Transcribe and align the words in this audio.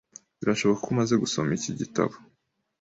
Birashoboka 0.39 0.79
ko 0.83 0.89
umaze 0.93 1.13
gusoma 1.23 1.49
iki 1.57 1.71
gitabo. 1.79 2.13